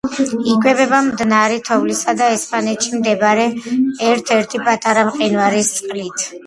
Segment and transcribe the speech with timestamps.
[0.53, 3.47] იკვებება მდნარი თოვლისა და ესპანეთში მდებარე
[4.13, 6.31] ერთ-ერთი პატარა მყინვარის წყლით.